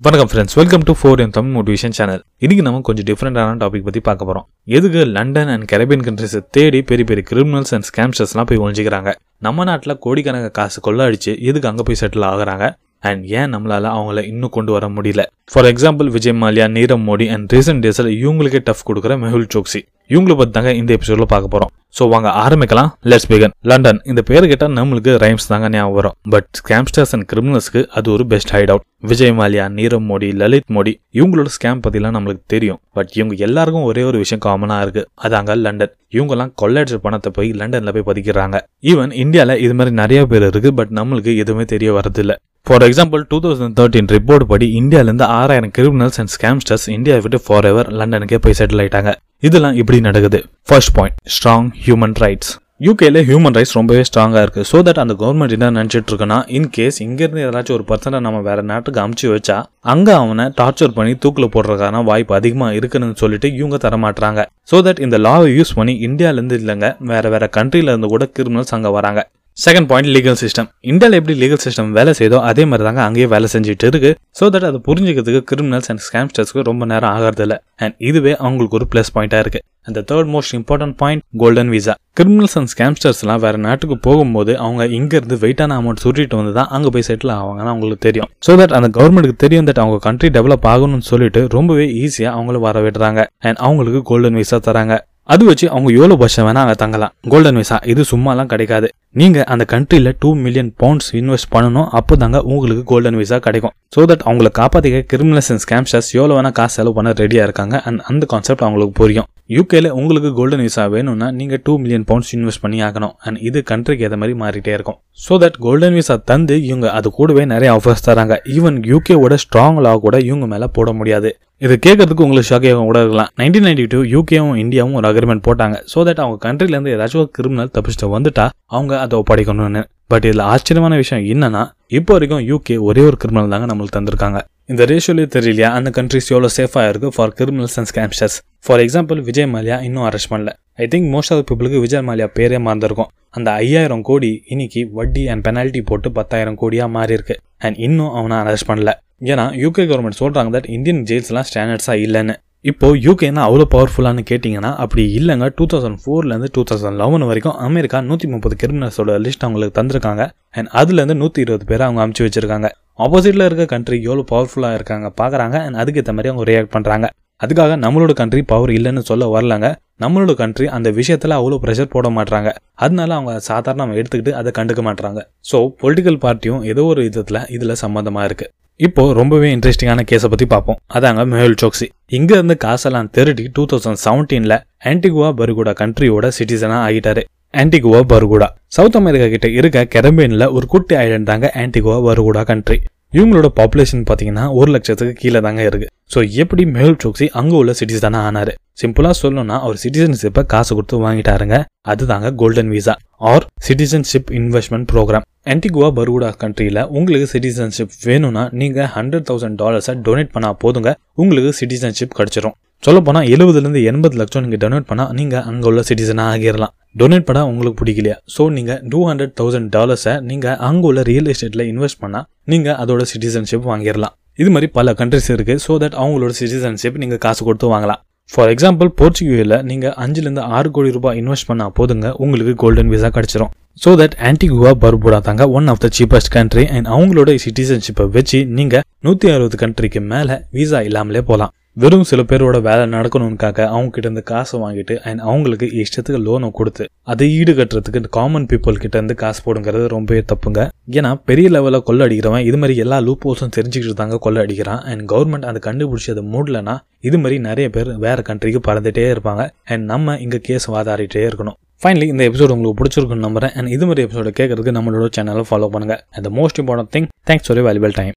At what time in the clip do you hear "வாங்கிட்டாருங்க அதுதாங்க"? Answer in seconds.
201.06-202.28